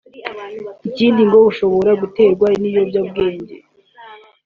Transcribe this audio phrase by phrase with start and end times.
[0.89, 3.55] Ikindi ngo ishobora guterwa n’ibiyobyabwenge